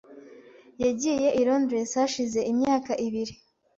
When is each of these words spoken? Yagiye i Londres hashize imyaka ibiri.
Yagiye 0.83 1.27
i 1.39 1.41
Londres 1.47 1.89
hashize 1.99 2.39
imyaka 2.51 2.91
ibiri. 3.05 3.33